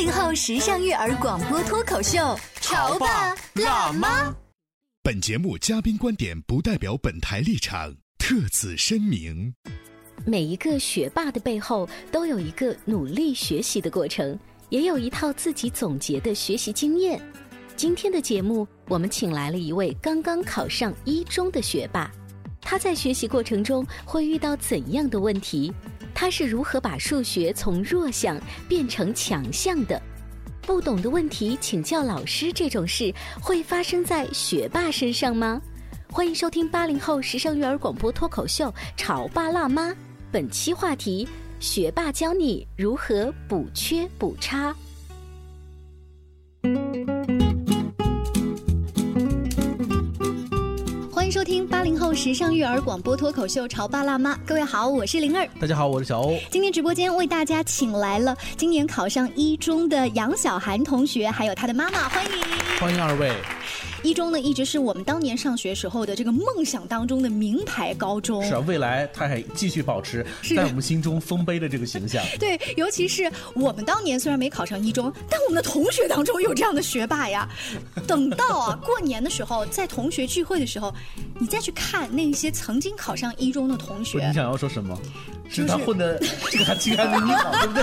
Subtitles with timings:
[0.00, 4.34] 八零后时尚育儿广播脱口秀，潮爸辣妈。
[5.02, 9.52] 本节目嘉宾观点不代表本台立场，特此声明。
[10.24, 14.38] 每一个学霸的背后都有一个努力学习的过程，
[14.70, 17.20] 也有一套自己总结的学习经验。
[17.76, 22.10] 今天的节目，我们请来了一位刚刚考上一中的学霸，
[22.62, 25.70] 他在学习过程中会遇到怎样的问题？
[26.14, 30.00] 他是如何把数学从弱项变成强项的？
[30.62, 35.60] 不懂的问题请教老师这种事会发生在学霸身上吗？
[36.12, 39.90] 欢迎收听八零后时尚育儿广播脱口秀《潮爸辣妈》，
[40.32, 41.28] 本期话题：
[41.60, 44.74] 学霸教你如何补缺补差。
[51.30, 55.48] 迎收听八零后时尚育儿广播脱口秀《潮爸辣妈》，各位好，我是灵儿。
[55.60, 56.36] 大家好，我是小欧。
[56.50, 62.32] 今天直播间为大家请来了今年考上一中的杨小涵同学，还有他的妈妈，欢迎，
[62.80, 63.30] 欢迎二位。
[64.02, 68.42] 一中呢，一直是我们当年上学时候的这个梦想当中的名牌高中。
[68.44, 70.24] 是啊，未来他还继续保持
[70.56, 72.22] 在我们心中丰碑的这个形象。
[72.38, 77.48] 对，尤其是我们当年虽然没考上一中，但我们的同学当中有这样的学霸呀。
[78.06, 80.94] 等到啊过年的时候，在同学聚会的时候，
[81.38, 84.98] 你再去看那些曾经考上一中的同学，你想要说什么？
[85.52, 86.16] 是他混的
[86.48, 87.82] 这个还清还明好，对不对？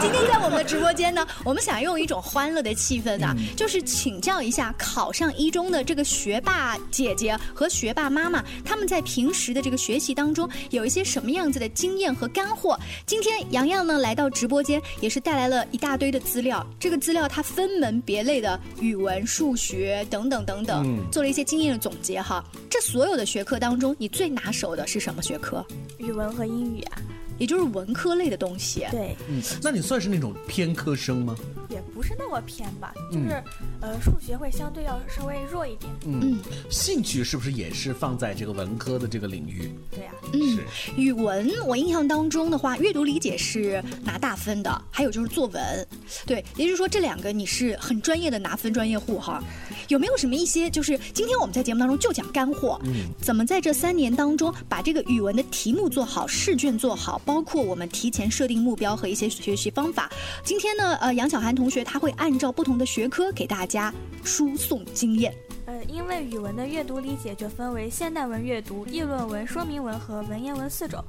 [0.00, 12.78] 今天在我们的直播间呢，我们想用一种欢乐的气氛呢，就是请教一下考上一中的这个学霸姐姐和学霸妈妈，他们在平时的这个学习当中有一些什么样子的经验和干货。
[13.04, 22.44] 今天洋洋呢来到直播间，也是带来了一大堆的资料，这个资料它分门别类的语文、数学等等等等，做了一些经验的总结哈。
[22.70, 25.64] 这所有的学科当中，你最拿手的是什么学科？
[25.98, 26.98] 语文和英语啊，
[27.38, 28.86] 也就是文科类的东西。
[28.90, 31.36] 对，嗯，那你算是那种偏科生吗？
[31.68, 33.42] 也不是那么偏吧，就是、
[33.80, 35.92] 呃，数学会相对要稍微弱一点。
[36.06, 36.38] 嗯，
[36.70, 39.70] 兴趣是不是也是放在这个文科的这个领域？
[39.90, 40.58] 对呀、嗯，
[40.96, 45.86] 语文我印象当中的话，阅读理解是拿大分的，还有就是作文，
[46.24, 49.42] 对，也就是说这两个你是很专业的拿分专业户哈。
[49.88, 60.10] 有没有什么一些就是今天我们在节目当中就讲干货，嗯，怎么在这三年当中把这个语文的题目做好，试卷做好，包括我们提前设定目标和一些学习方法。
[60.44, 63.92] 今天呢，呃，杨小涵同学他会按照不同的学科给大家
[64.24, 65.34] 输送经验。
[65.66, 71.02] 呃，因为语文的阅读理解就分为现代文阅读、议论文、说明文和文言文四种。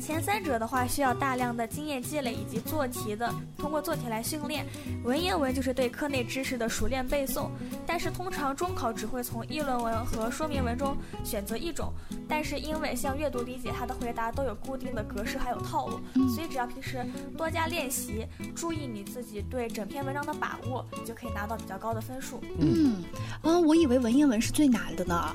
[0.00, 4.64] 前三者的话需要大量的经验积累以及做题的，通过做题来训练。
[5.02, 7.48] 文言文就是对课内知识的熟练背诵，
[7.84, 11.92] 但是通常中考只会从议论文和说明文中选择一种。
[12.28, 15.98] 但是因为像阅读理解，它的回答都有固定的格式还有套路，
[16.28, 17.04] 所以只要平时
[17.36, 22.40] 多加练习，注意你自己对整篇文章的把握，你就可以拿到比较高的分数。
[22.60, 23.02] 嗯，
[23.42, 25.34] 啊，我以为文言文是最难的呢。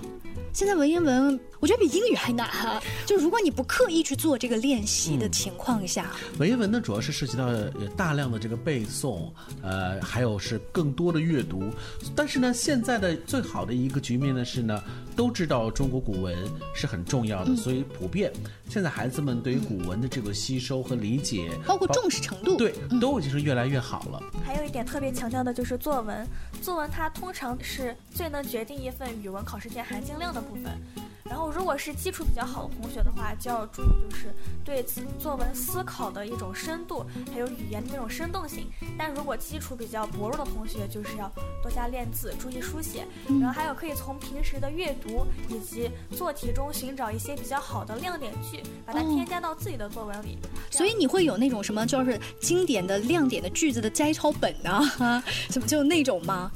[0.53, 2.79] 现在文言文，我觉得比英语还难哈。
[3.07, 9.31] 就如果你不刻意去做这个练习的情况下，文言文呢，主要是涉及到呃大量的这个背诵，
[9.63, 11.71] 呃，还有是更多的阅读。
[12.15, 14.83] 但是呢，现在的最好的一个局面呢是呢，
[15.15, 16.37] 都知道中国古文
[16.73, 18.31] 是很重要的，嗯所以普遍
[18.69, 24.21] 现在孩子们对于古文的这个吸收和理解，包括重视程度，对，都已经是越来越好了。
[24.43, 26.27] 还有一点特别强调的就是作文，
[26.61, 30.73] 作文它通常是最能决定一份语文考试卷含金量的部分。
[31.23, 34.33] 然后，如果是基础比较好的同学的话，就要注意就是
[34.63, 34.83] 对
[35.17, 38.67] 作文思考的一种深度，还有语言的那种生动性。
[38.97, 41.31] 但如果基础比较薄弱的同学，就是要
[41.61, 43.05] 多加练字，注意书写。
[43.39, 50.37] 然后还有可以从平时的阅读以及做题中寻找一些比较好的亮点句，把它添加到自己的作文里。
[50.69, 54.81] 所以你会有那种什么，就是经典的亮点的句子的摘抄本啊，
[55.49, 56.51] 什么就那种吗？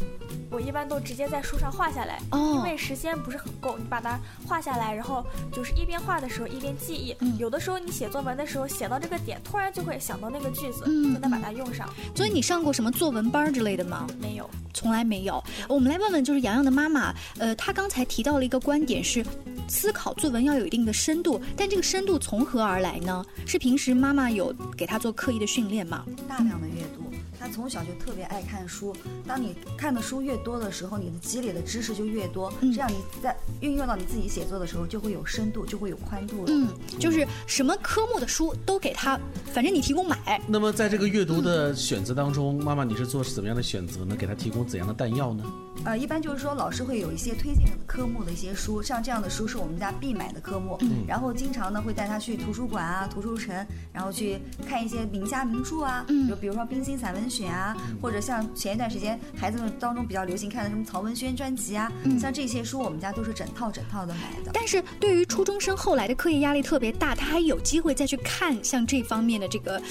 [0.49, 4.17] 我一般都直接在书上画下来，哦因为时间不是很够，你把它
[4.47, 7.15] 画下来，然后就是一边画的时候一边记忆。
[7.19, 11.87] 嗯有的时候你写作文的时候写到这个点，突然就会想到那个句子，嗯就能把它用上。
[12.15, 14.07] 所以你上过什么作文班之类的吗？
[14.19, 15.43] 没有，从来没有。
[15.67, 19.25] 我们来问问，就是洋洋的妈妈，呃，她刚才提到了一个观点是，
[19.67, 23.23] 思考作文要有一定的深度，但这个深度从何而来呢？
[23.45, 26.05] 是平时妈妈有给她做刻意的训练吗？
[26.27, 27.06] 大量的阅读。
[27.39, 28.95] 他从小就特别爱看书，
[29.25, 36.45] 当你看的书越多的时候，你的积累的知识就越多，嗯这样你在运用到你自己写作的时候就会有深度，就会有宽度了。
[36.47, 36.67] 嗯，
[36.99, 39.19] 就是什么科目的书都给他，
[39.53, 40.41] 反正你提供买。
[40.47, 44.15] 那么在这个阅读的选择当中，妈妈你是做怎么样的选择呢？
[44.15, 45.43] 给他提供怎样的弹药呢？
[45.85, 53.55] 呃，一般就是说老师会有一些推荐的科目的一些书，像这样的书是我们家必买的科目，然后经常呢会带他去图书馆啊、图书城，
[53.93, 64.51] 然后去看一些名家名著啊，嗯就比如说《冰心散文选》啊，或者像前一段时间孩子们当中比较流行看的什么曹文轩专辑啊，像这些书我们家都是整套整套的买的。
[64.53, 69.81] 但是对于初中生后来的课业压力特别大，他还有机会再去看像这方面的这个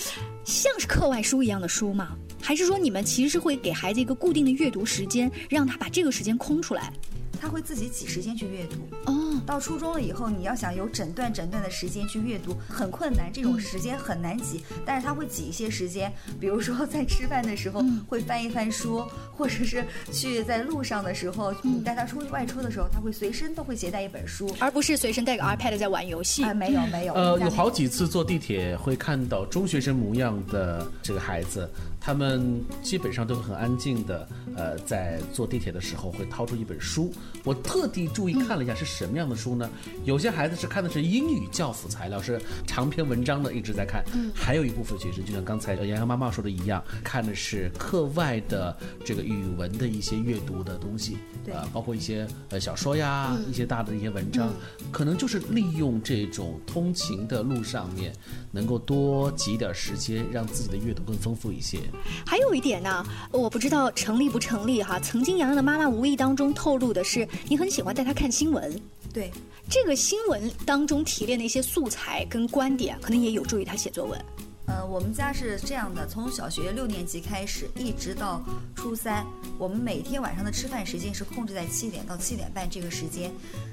[0.45, 2.17] 像是课外书一样的书吗？
[2.41, 6.93] 还是说你们其实是会给孩子一个固定的阅读时间，让他把这个时间空出来？
[7.41, 8.77] 他会自己挤时间去阅读。
[9.07, 14.63] 哦，到初中了以后，你要想有整段整段的时间去阅读，很困难，这种时间很难挤。
[14.85, 24.49] 但是他会挤一些时间，比如说在吃饭的时候会翻一翻书，或者是去在路上的时候，你带他出去外出的时候，他会随身都会携带一本书。
[24.59, 26.45] 而不是随身带个 iPad 在玩游戏。
[26.45, 31.69] 啊，没有没有，呃，有好几次坐地铁会看到中学生模样的这个孩子，
[32.01, 37.13] 他们基本上都会很安静的，呃，在坐地铁的时候会掏出一本书。
[37.45, 39.71] 我特地注意看了一下是什么样的书呢？
[40.05, 44.03] 有些孩子是看的是英语教辅材料，是长篇文章的一直在看；
[44.35, 51.55] 还有一部分学生就像刚才洋洋妈妈说的一样，看的是课外的这个语文的一些阅读的东西，对。
[51.55, 54.53] 呃，包括一些呃小说呀，一些大的一些文章，
[54.91, 58.13] 可能就是利用这种通勤的路上面，
[58.57, 61.79] 能够多挤点时间，让自己的阅读更丰富一些。
[62.27, 64.99] 还有一点呢，我不知道成立不成立哈。
[64.99, 68.81] 曾经洋洋的妈妈无意当中透露的是，你很喜欢带她看新闻。
[69.13, 69.31] 对，
[69.69, 74.19] 这个新闻当中提炼的一些素材跟观点，可能也有助于她写作文。
[74.67, 78.43] 呃，我们家是这样的，从小学六年级开始，一直到
[78.75, 79.25] 初三，
[79.59, 83.31] 我们每天晚上的吃饭时间是控制在七点到七点半这个时间。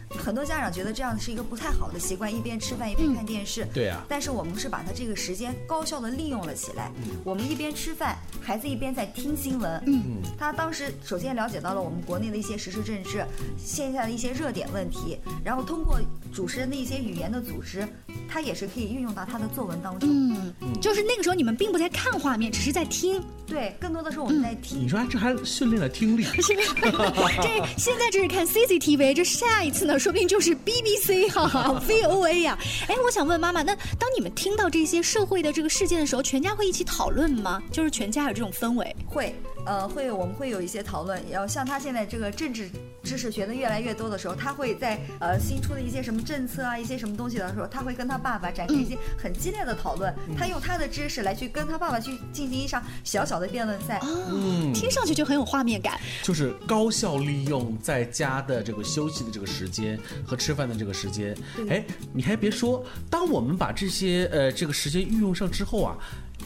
[0.10, 3.66] 很多家长觉得这样是一个不太好的习惯，一边吃饭一边看电视。
[3.74, 6.92] 对啊但是我们是把它这个时间高效的利用了起来。
[7.24, 9.84] 我们一边吃饭，孩子一边在听新闻。
[9.88, 13.25] 嗯，他当时首先了解到了我们国内的一些时事政治，
[13.57, 16.00] 线下的一些热点问题，然后通过
[16.31, 17.88] 主持人的一些语言的组织，
[18.30, 20.07] 他也是可以运用到他的作文当中。
[20.12, 23.24] 嗯，就是那个时候你们并不在看画面，只是在听。
[23.47, 24.83] 对，更多的是我们在听。
[24.83, 32.57] 你说这还训练了听力， 这现在这是看 CCTV，这下一次呢，说不定就是 BBC 哈、VOA 呀、
[32.89, 37.63] 哎，我想问妈妈，那当你们听到这些社会的这个事件的时候，全家会一起讨论吗？
[37.71, 38.94] 就是全家有这种氛围？
[39.07, 39.33] 会，
[39.65, 41.21] 呃，会，我们会有一些讨论。
[41.30, 42.69] 要像他现在这个政治
[43.04, 50.13] 知识学的越来越多的时候，他会在呃新出的一些什么政策啊，一些什么东西的时候，他会跟他爸爸展开一些很激烈的讨论。
[50.38, 54.00] 他用他的知识来去跟他爸爸去进行一场小小的辩论赛。
[54.04, 56.00] 嗯，听上去就很有画面感。
[56.21, 61.36] 就是高效利用在家的这个休息的这个时间和吃饭的这个时间。
[61.69, 61.83] 哎，
[62.13, 65.96] 你还别说，当我们把这些呃这个时间运用上之后啊，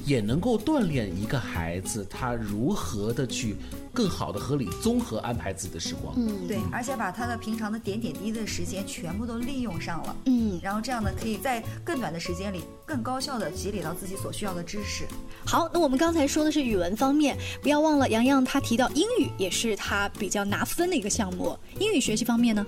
[0.06, 3.56] 也能够锻炼一个孩子他如何的去
[3.94, 6.14] 更好的合理综合安排自己的时光。
[6.18, 10.16] 嗯，对，而且把他的平常的点点滴滴的时间全部都利用上了。
[10.26, 15.06] 嗯，然后这样呢，可以在更短的时间里，更高效的积累到自己所需要的知识。
[15.46, 21.58] 好，那我们刚才说的是语文方面，不要忘了洋洋他提到英语也是他比较拿分的一个项目。
[21.80, 22.66] 英语学习方面呢？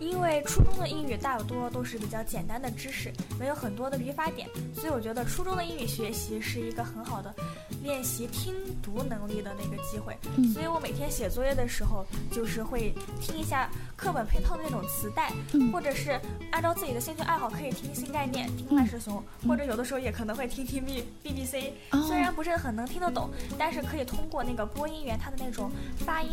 [0.00, 7.34] 因为初中的英语大多都是比较简单的知识，没有很多的语法点，所以我觉得初中的英语学习是一个很好的
[7.82, 10.16] 练习听读能力的那个机会。
[10.36, 16.18] 嗯所以我每天写作业的时候，就是会听一下课本配套的那种磁带，嗯或者是
[16.50, 21.70] 按照自己的兴趣爱好可以听新概念、听万事熊，或者有的时候也可能会听听 B BBC。
[21.90, 26.30] 哦虽然不是很能听得懂，但是可以通过那个播音员他的那种发音，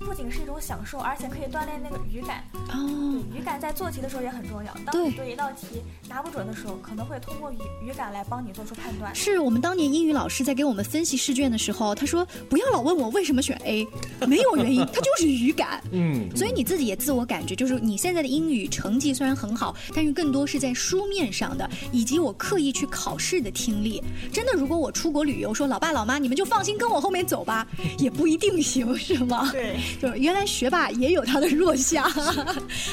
[0.00, 2.44] 不仅是一种享受，而且可以锻炼那个语感。
[2.68, 4.72] 哦，对，语感在做题的时候也很重要。
[4.86, 9.14] 当你对一道题拿不准的时候，可能会通过语语感来帮你做出判断。
[9.14, 13.86] 是我们当年英语老师在给我们分析试卷的时候，他说不要老问我为什么选 A，
[14.26, 15.82] 没有原因，他就是语感。
[15.92, 24.02] 嗯， 所以你自己也自我感觉，就是你现在的英语成绩虽然很好，但是更多是在书面上的，以及我刻意去考试的听力。
[24.32, 27.66] 真的，如果我出国旅游，说老爸老妈你们就放心跟我后面走吧，
[27.98, 29.48] 也不一定行，是吗？
[29.52, 32.04] 对， 就是原来学霸也有他的弱项。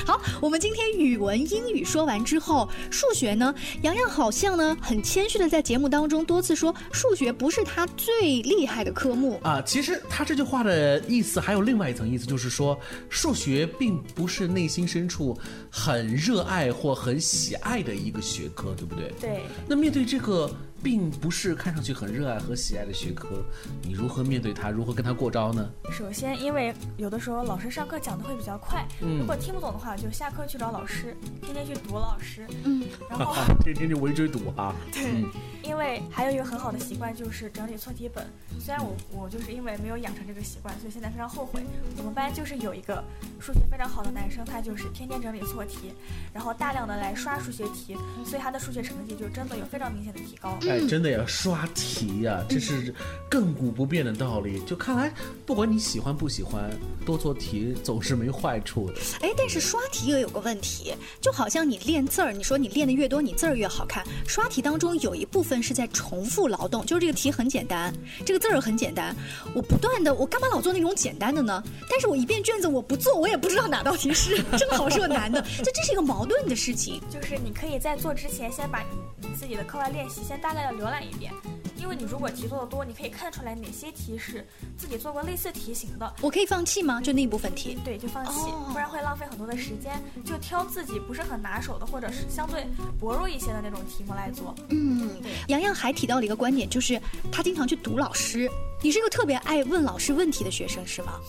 [0.05, 3.53] 好，我们今天语文、英语说完之后，数学呢？
[3.83, 9.61] 洋洋好像呢很谦虚的在节目当中多次说，数学不是他最厉害的科目啊。
[9.61, 12.79] 其实他这句话的意思还有另外一层意思，就是说
[13.09, 15.37] 数学并不是内心深处
[15.69, 19.13] 很热爱或很喜爱的一个学科，对不对？
[19.19, 19.41] 对。
[19.67, 20.49] 那面对这个。
[20.83, 23.43] 并不是看上去很热爱和喜爱的学科，
[23.83, 24.69] 你如何面对它？
[24.69, 25.69] 如何跟它过招呢？
[25.91, 33.33] 首先，因为有的时候老师上课讲的会比较快，如果听不懂的话，就下课去找老师，天天去堵老师，嗯，然后
[33.63, 34.75] 天天就围追堵啊。
[34.91, 35.23] 对，
[35.63, 38.25] 因为还有一个很好的习惯就是整理错题本。
[38.59, 41.63] 虽然我我就是因为没有养成这个习惯，所以现在非常后悔。
[41.97, 43.03] 我们班就是有一个
[43.39, 45.93] 数学非常好的男生，他就是天天整理错题，
[46.33, 47.95] 然后大量的来刷数学题，
[48.25, 50.57] 所以他的数学成绩就真的有非常明显的提高。
[50.71, 52.93] 哎，真的要刷题呀，这是
[53.29, 54.59] 亘古不变的道理。
[54.61, 55.11] 就看来，
[55.45, 56.69] 不管你喜欢不喜欢，
[57.05, 58.95] 多做题总是没坏处的。
[59.21, 64.05] 哎，但是刷题也有个问题，就好像你练字儿，你说你练的越多，你字儿越好看。
[64.27, 67.93] 刷题当中有一部分是在重复劳动，就是这个题很简单，
[68.25, 69.15] 这个字儿很简单，
[69.53, 71.63] 我不断的，我干嘛老做那种简单的呢？
[71.89, 77.01] 但是我一遍卷子我不做，我也不知道哪道题是正好是个难的，这这是一个矛盾的事情。
[77.09, 81.01] 就是你可以在做之前，先把你自己的课外练习先大概的浏览。
[81.01, 81.33] 一遍，
[81.77, 86.13] 因为你如果题做的多，你可以看出来哪些题是自己做过类似题型的。
[86.21, 87.01] 我可以放弃吗？
[87.01, 87.77] 就那一部分题？
[87.83, 89.99] 对，就放弃，不然会浪费很多的时间。
[90.23, 92.67] 就挑自己不是很拿手的，或者是相对
[92.99, 94.53] 薄弱一些的那种题目来做。
[94.69, 95.09] 嗯，
[95.47, 97.01] 洋洋还提到了一个观点，就是
[97.31, 98.49] 他经常去读老师。
[98.83, 101.19] 你是一个特别爱问老师问题的学生是吗？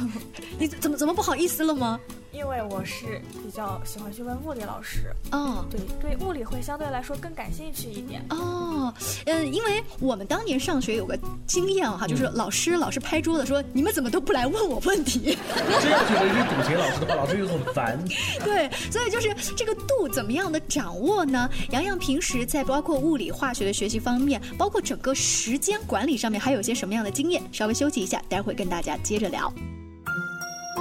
[0.58, 1.98] 你怎么怎么不好意思了吗？
[2.34, 5.12] 因为我是比较喜欢去问物理老师。
[5.30, 8.24] 哦，对对，物理会相对来说更感兴趣一点。
[8.30, 8.92] 哦，
[9.26, 15.36] 嗯，因为我们当年上学有个经验哈，就是老师老是拍桌子说：“你们怎么都不来问我问题？”
[15.80, 18.02] 这样觉得是堵钱老师的话，老师又很烦。
[18.42, 21.48] 对，所以就是这个度怎么样的掌握呢？
[21.70, 26.94] 洋洋平时在包括物理、化学的学习方面，包括整个时间管理上面，还有些什么？
[26.94, 29.52] 样的经验，稍微休息一下，待会跟大家接着聊。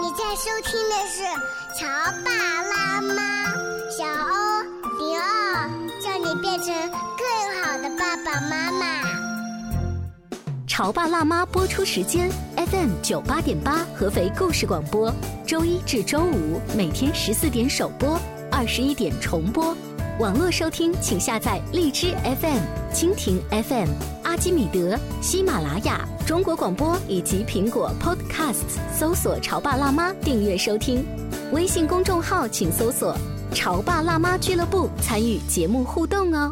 [0.03, 1.23] 你在收听的是
[1.79, 1.87] 《潮
[2.25, 2.29] 爸
[2.61, 3.53] 辣妈》，
[3.89, 4.61] 小欧
[4.99, 5.69] 零二，
[6.01, 7.25] 叫你变成更
[7.63, 9.01] 好的爸爸妈妈。
[10.67, 15.09] 《潮爸辣妈》播出时间：FM 九八点八，合肥故事广播，
[15.47, 18.19] 周一至周五每天十四点首播，
[18.51, 19.73] 二十一点重播。
[20.19, 22.59] 网络收听，请下载荔枝 FM、
[22.93, 23.87] 蜻蜓 FM、
[24.33, 31.05] 阿基米德、喜马拉雅、中国广播以及苹果 Podcasts，搜索“潮爸辣妈”订阅收听。
[31.51, 33.15] 微信公众号请搜索
[33.53, 36.51] “潮爸辣妈俱乐部”，参与节目互动哦。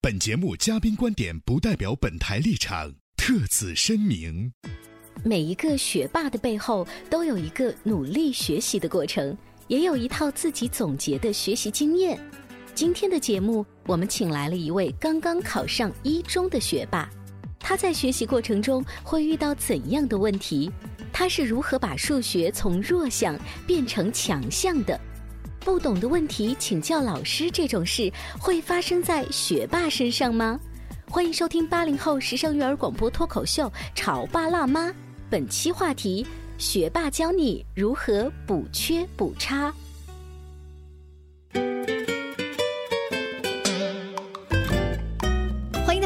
[0.00, 4.52] 本节目嘉宾观点不代表本台立场，特此声明。
[5.24, 9.36] 每一个学霸的背后都有一个努力学习的过程，
[9.66, 12.16] 也有一套自己总结的学习经验。
[12.76, 17.10] 今天的节目，我们请来了一位刚刚考上一中的学霸，
[17.58, 20.70] 他在学习过程中会遇到怎样的问题？
[21.12, 23.36] 他是如何把数学从弱项
[23.66, 24.98] 变成强项的？
[25.60, 30.58] 不懂的问题请教老师，这种事会发生在学霸身上吗？
[31.10, 34.88] 欢迎收听八零后时尚育儿广播脱口秀《潮爸辣妈》，
[35.30, 36.26] 本期话题：
[36.58, 39.72] 学霸教你如何补缺补差。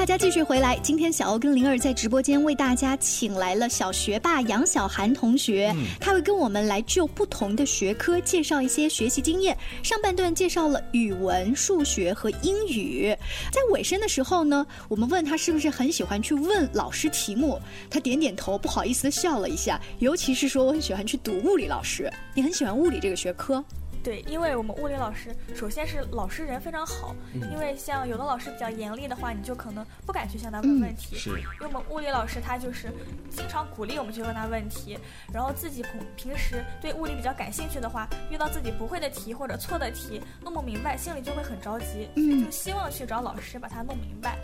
[0.02, 9.56] 大家继续回来，今天小欧跟灵儿在直播间为大家请来了小学霸杨小涵同学，他会跟我们来就不同的学科介绍一些学习经验。
[9.80, 13.16] 上半段介绍了语文、数学和英语，
[13.52, 17.56] 在尾声的时候呢，我们问他是不是很喜欢去问老师题目，
[17.88, 19.80] 他点点头，不好意思的笑了一下。
[20.00, 23.64] 尤其是说我很喜欢去读物理老师，你很喜欢物理这个学科。
[24.02, 31.16] 对，因为我们物理老师，首先是老师人非常好，嗯因为像有的老师比较严厉的话，你就可能不敢去向他问问题。
[31.16, 32.90] 是因为我们物理老师他就是
[33.30, 34.98] 经常鼓励我们去问他问题，
[35.32, 44.36] 然后自己平平时对物理比较感兴趣的话，遇到自己不会的题或者错的题弄不明白，心里就会很着急，所以就希望去找老师把它弄明白。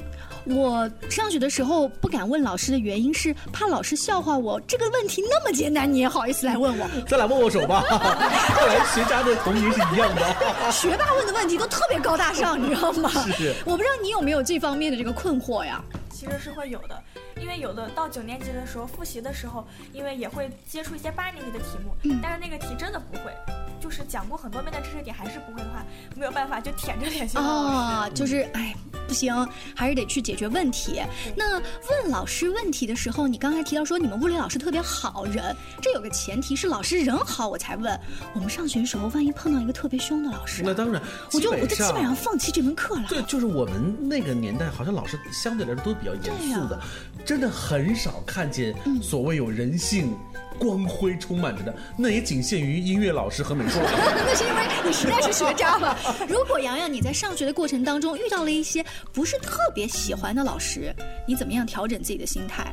[0.45, 6.89] 我上学的时候不敢问老师的原因是怕老师笑话我，这个问题那么简单，你也好意思来问我？
[7.09, 7.83] 咱俩握握手吧。
[7.89, 10.23] 看来学渣的童年是一样的。
[10.71, 13.09] 学霸问的问题都特别高大上，你知道吗？
[13.11, 15.83] 是我不知道你有没有这方面的这个困惑呀？
[16.11, 17.03] 其实是会有的，
[17.41, 23.33] 因为有的到九年级的时候复习的时候，因为也会接触一些八年级的题目，但是那个题真的不会，
[23.81, 25.85] 就是讲过很多遍的知识点还是不会的话，
[26.17, 27.77] 没有办法就舔着脸去问老师。
[27.77, 28.75] 啊，就是哎，
[29.09, 29.35] 不行，
[29.75, 31.01] 还是得去解决问题。
[31.35, 37.99] 那问老师问题的时候，你刚才提到说你们物理老师特别好人，这有个前提是老师人好我才问。
[38.35, 41.01] 我们上学的时候，万一碰到一个特别凶的老师啊，那当然，
[41.33, 43.07] 我就我就基本上放弃这门课了。
[43.09, 46.79] 对，就是我们那个年代，好像老师相对来说都比较严肃的，
[47.25, 50.15] 真的很少看见所谓有人性。
[50.59, 53.95] 光辉充满着的，那也仅限于音乐老师和美术老师。
[54.27, 55.97] 那是因为你实在是学渣嘛。
[56.29, 60.95] 如果洋洋你在上学的过程当中遇到了一些不是特别喜欢的老师，
[61.27, 62.73] 你怎么样调整自己的心态？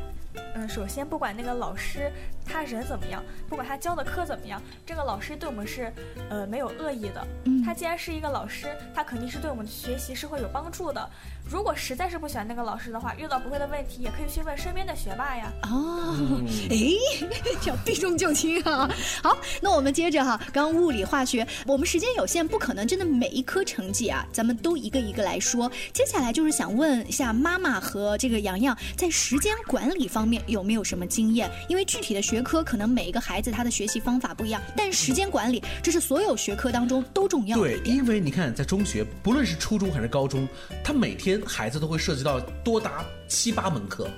[0.56, 2.12] 嗯，首先不管那个老师
[2.46, 5.92] 他人怎么样，不管他教的课怎么样，这个老师对我们是
[6.30, 7.26] 呃没有恶意的。
[7.46, 11.10] 嗯他既然是一个老师，他肯定是对我们学习是会有帮助的。
[11.50, 15.52] 如果实在是不喜欢那个老师的话，遇到不会的问题也可以去问身边的学霸呀。
[15.64, 16.78] 哦，哎，
[17.62, 18.88] 叫避重就轻啊。
[19.24, 25.72] 好，那我们接着哈，刚刚物理、化学，我们时间有限，不可能真的每一科成绩啊，咱们都一个一个来说。
[25.92, 31.50] 接下来就是想问一下妈妈和这个洋洋在时间管理方面有没有什么经验？
[31.68, 37.82] 因为具体的学科可能每一个孩子他的学习方法不一样，但时间管理这是所有学科当中都重要的对。
[37.84, 40.48] 因为你看，在中学，不论是初中还是高中，
[40.84, 44.10] 他每天孩子都会涉及到多达七八门课，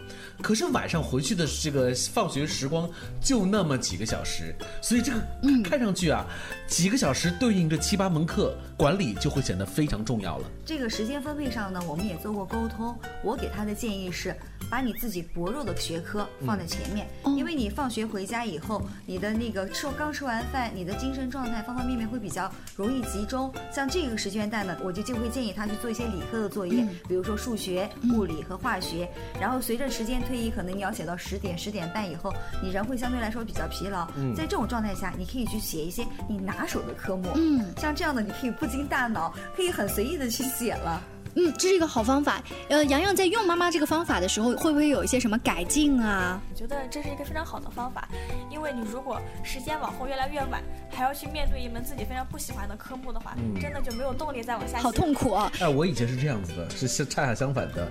[0.42, 2.90] 可是晚上回去的这个放学时光
[3.22, 5.20] 就那么几个小时，所以这个
[5.64, 6.26] 看上去啊，
[6.68, 10.50] 几个小时对应着七八门课，管理就会显得非常重要了。
[10.66, 12.98] 这个时间分配上呢，我们也做过沟通。
[13.24, 14.36] 我给他的建议是，
[14.70, 23.52] 把你自己薄弱的学科放在前面，因为你放学回家以后，你的那个吃刚吃完饭，你的精神状态方方面面会比较容易集中。
[23.74, 29.10] 像这个时间段呢，我就就会建议他去做一些理科的作业，比如说数学、物理和化学。
[29.40, 34.06] 然后随着时间推移，可能你要写到十点、十点半以后，你人会相对来说比较疲劳。
[34.36, 37.30] 在这种状态下，你可以去写一些你拿手的科目。
[37.36, 41.02] 嗯像这样的，你可以不经大脑，可以很随意的去写了。
[41.38, 42.42] 嗯，这是一个好方法。
[42.68, 46.42] 呃，洋洋在用妈妈这个方法的时候，会不会有一些什么改进啊？
[46.50, 48.10] 我觉得这是一个非常好的方法，
[48.50, 54.80] 因为你如果时间往后越来越晚，还要去面对一门自己非常不喜欢的科目的话，真的就没有动力再往下。
[54.80, 55.52] 好痛苦啊！
[55.60, 57.88] 哎，我以前是这样子的，是是恰恰相反的。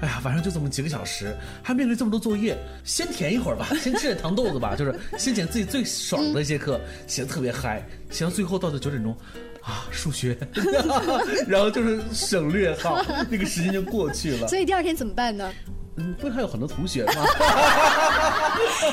[0.00, 9.14] 哎呀，晚上就这么几个小时，还面对这么多作业，先填一会儿吧，先吃点糖豆子吧，就是先捡自己最爽的一些课，写的特别嗨，写到最后到了九点钟。
[9.66, 10.38] 啊，数学，
[11.48, 14.46] 然后就是省略号，那个时间就过去了。
[14.46, 15.52] 所以第二天怎么办呢？
[15.98, 17.12] 嗯，不是还有很多同学吗？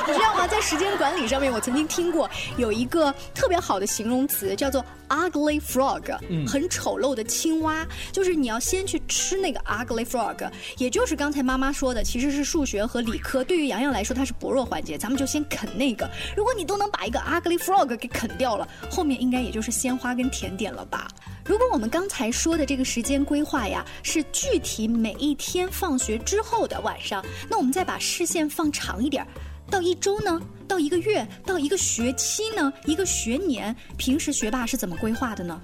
[0.08, 0.48] 你知道吗？
[0.48, 7.86] 在时间管理上面，我曾经听过有一个特别好的形容词，叫做 ugly frog，、嗯很丑陋的青蛙。
[8.12, 13.44] 就是你要先去吃那个 ugly frog，也就是刚才妈妈说的，其实是数学和理科。
[13.44, 16.10] 对于洋洋来说，它是薄弱环节，咱们就先啃那个。
[16.38, 21.08] 如果你都能把一个 ugly frog 给啃掉了，后面应该也就是鲜花跟甜点了吧？
[21.46, 29.28] 如果我们刚才说的这个时间规划呀，是具体每一天放学之后的晚上，那我们再把视线放长一点儿，
[29.70, 35.62] 到一周呢，到一个月，到一个学期呢，一个学年，平时学霸是怎么规划的呢？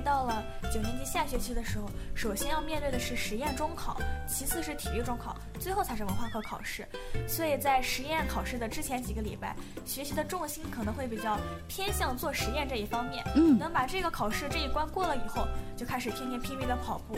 [0.00, 6.86] 到了九年级下学期的时候，首先要面对的是实验中考，其次是体育中考，最后才是文化课考试。
[7.26, 13.24] 所以在实验考试的之前几个礼拜，学习的重心可能会比较偏向做实验这一方面。
[13.34, 17.16] 嗯能把这个考试这一关过了以后，就开始天天拼命的跑步，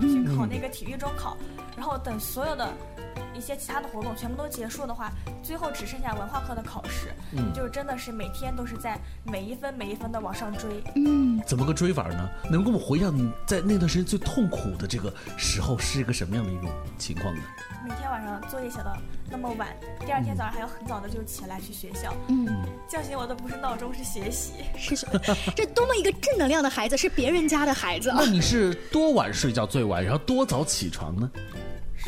[0.00, 1.36] 去考那个体育中考，
[1.76, 2.68] 然后等所有的。
[3.34, 10.82] 一些其他的活动全部都结束的话，最后只剩下文化课的考试，嗯就是真的是每天都是在每一分每一分的往上追。
[10.96, 12.28] 嗯，怎么个追法呢？
[12.50, 17.42] 能给我们回想你在那段时间最痛苦的这个时候是一个什么样的一种情况呢？
[17.86, 18.96] 每天晚上作业写到
[19.30, 19.68] 那么晚，
[20.06, 22.14] 第二天早上还要很早的就起来去学校。
[22.28, 22.46] 嗯，
[22.88, 24.52] 叫醒我的不是闹钟，是学习。
[24.78, 25.20] 是什么？
[25.54, 28.26] 这多么一个正能量的孩子，是别人家的孩子啊那！
[28.26, 31.30] 你是多晚睡觉最晚，然后多早起床呢？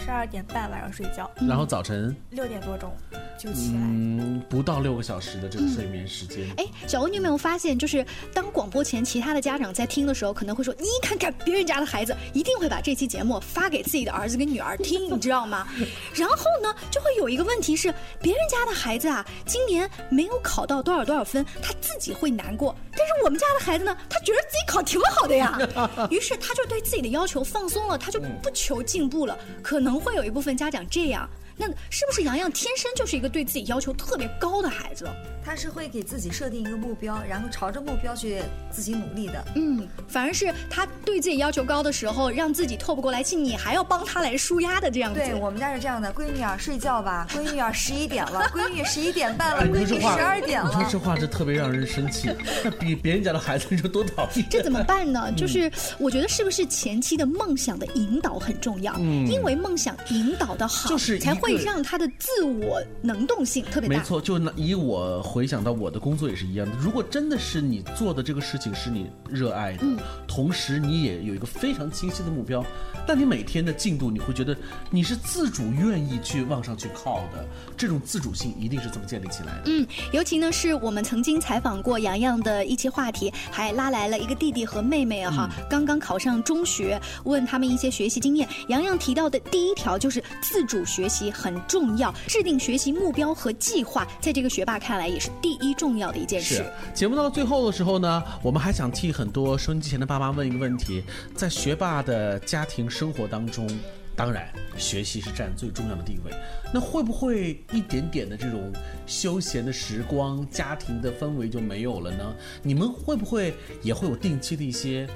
[0.03, 2.93] 十二点半晚上睡觉，然后早晨六点多钟。
[3.39, 3.81] 就起来。
[3.81, 6.49] 嗯，不到六个小时的这个睡眠时间。
[6.57, 15.67] 哎，小欧，你有没有发现，就是当广播前其他的家长在听的时候，可能会说：“你看看别人家的孩子，一定会把这期节目发给自己的儿子跟女儿听，你知道吗？”
[16.15, 25.59] 然后呢，就会有一个问题是，别人家的孩子啊，今年没有考到多少多少分，他自己会难过；但是我们家的孩子呢，他觉得自己考挺好的呀，
[26.11, 29.37] 于是他就对自己的要求放松了，他就不求进步了。
[29.63, 31.29] 可能会有一部分家长这样。
[31.57, 35.09] 那是不是洋洋天生就是一个对自己要求特别高的孩子？
[35.45, 39.45] 他是会给自己设定一个目标，然后朝着目标去自己努力的。
[39.55, 45.21] 嗯，反而是他对自己要求高的时候，让自己透不过来气，你还要帮他来舒压的这样子。
[45.21, 50.69] 对我们家是这样的，闺女啊睡觉吧，闺女啊十一点了，闺女十一点半了，闺女十二点了。
[50.69, 52.29] 你说这话这特别让人生气，
[52.65, 54.45] 那比别人家的孩子你说多讨厌。
[54.51, 55.31] 这怎么办呢？
[55.37, 58.93] 就是我觉得是不是前期的梦想的引导很重要？
[58.99, 63.97] 嗯，因为梦想引导的好，就是才会让他的自我能动性特别大。
[63.97, 66.77] 没错，就以我回想到我的工作也是一样的。
[66.79, 72.65] 如果真的是你做的这个事情是你热爱的，嗯，同时你也有一个非常清晰的目标，
[73.07, 74.57] 那你每天的进度你会觉得
[74.91, 77.45] 你是自主愿意去往上去靠的。
[77.77, 79.63] 这种自主性一定是怎么建立起来的。
[79.67, 88.49] 嗯，尤其呢是我们曾经采访过洋洋的一期话题，还拉来了一个弟弟和妹妹啊哈，刚刚考上中学，问他们一些学习经验。
[88.69, 96.65] 洋洋提到的第一条就是自主学习很重要，制定学习目标和计划，在这个学霸看来也是第一重要的一件事。
[96.95, 101.03] 节目到最后的时候呢，我们还想替很多收音机前的爸妈问一个问题：
[101.35, 103.69] 在学霸的家庭生活当中，
[104.17, 106.33] 当然学习是占最重要的地位，
[106.73, 108.73] 那会不会一点点的这种
[109.07, 112.35] 休闲的时光、家庭的氛围就没有了呢？
[112.63, 115.07] 你们会不会也会有定期的一些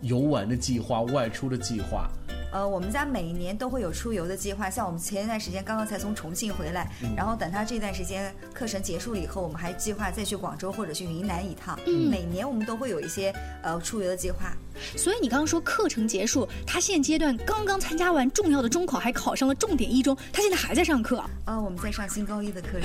[0.00, 2.08] 游玩的计划、外出的计划？
[2.52, 11.78] 呃，我们家每年都会有出游的计划，像我们前一段时间刚刚才从重庆回来，然后等他这段时间课程结束了以后，我们还计划再去广州或者去云南一趟。
[11.86, 14.52] 嗯每年我们都会有一些呃出游的计划。
[14.94, 21.22] 所以你刚刚说课程结束，他现阶段刚刚参加完重要的中考，还考上了重点一中，他现在还在上课。
[21.46, 22.78] 呃，我们在上新高一的课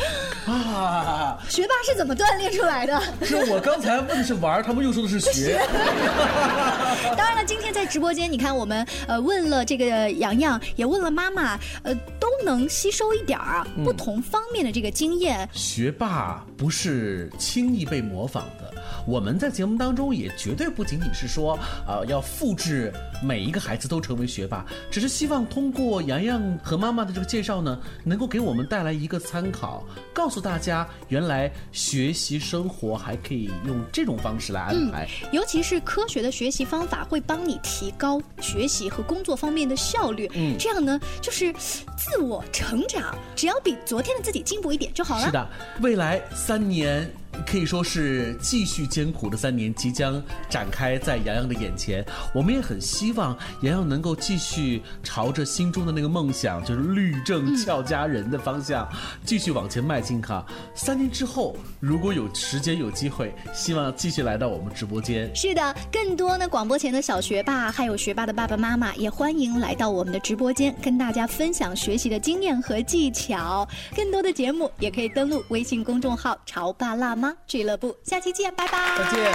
[0.45, 0.53] 程。
[0.53, 3.01] 啊，学霸是怎么锻炼出来的？
[3.21, 5.59] 是我刚才问的是玩，他们又说的是学。
[7.17, 15.47] 当然了，今天在直播间，你看我们呃问了这个洋洋，也问了妈妈，呃都能吸收一点儿不同方面的这个经验。
[15.53, 18.71] 学霸不是轻易被模仿的。
[19.07, 22.93] 我们在节目当中也绝对不仅仅是说，呃，要复制
[23.23, 35.07] 每一个孩子都成为学霸，只是希望通过洋洋和妈妈的这个介绍呢，能够给我们带来一个参考，告诉大家原来学习生活还可以用这种方式来安排。
[35.31, 40.29] 尤其是科学的学习方法会帮你提高学习和工作方面的效率。
[40.35, 45.25] 嗯这样呢，就是自我成长，只要比昨天的自己进步一点就好了。
[45.25, 45.47] 是的，
[45.81, 47.20] 未来三三年。
[47.45, 52.05] 可以说是继续艰苦的三年即将展开在洋洋的眼前。
[52.33, 58.87] 我们也很希望洋洋能够继续朝着心中的那个梦想，就是律政俏佳人的方向，
[59.25, 60.45] 继续往前迈进哈。
[60.75, 65.33] 三年之后，如果有时间有机会，希望继续来到我们直播间。
[65.35, 73.67] 是的，更多呢广播前的小学霸，还有学霸的爸爸妈妈，也欢迎来到我们的直播间，跟大家分享学习的经验和技巧。
[73.95, 77.95] 更多的节目也可以登录微信公众号“潮爸辣吗俱乐部”。
[78.03, 78.97] 下期见，拜拜。
[78.97, 79.31] 再见。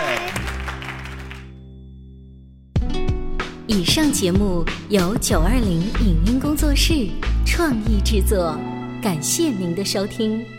[3.69, 7.09] 以上节目由九二零影音工作室
[7.45, 8.59] 创意制作，
[9.03, 10.56] 感谢您的收听。